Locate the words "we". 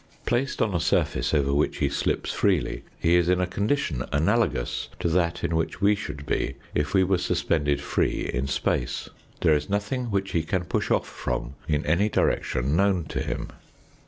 5.79-5.93, 6.95-7.03